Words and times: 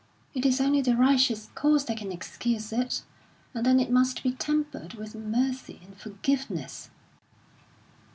It 0.33 0.47
is 0.47 0.59
only 0.59 0.81
the 0.81 0.95
righteous 0.97 1.49
cause 1.53 1.85
that 1.85 1.97
can 1.97 2.11
excuse 2.11 2.73
it; 2.73 3.03
and 3.53 3.63
then 3.63 3.79
it 3.79 3.91
must 3.91 4.23
be 4.23 4.31
tempered 4.31 4.95
with 4.95 5.13
mercy 5.13 5.79
and 5.83 5.95
forgiveness." 5.95 6.89